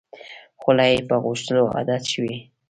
خوله 0.61 0.85
یې 0.91 0.99
په 1.09 1.15
غوښتلو 1.23 1.63
عادت 1.75 2.03
شوې. 2.13 2.35